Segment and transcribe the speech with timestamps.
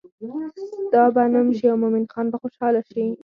[0.81, 3.03] ستا به نوم شي او مومن خان به خوشحاله شي.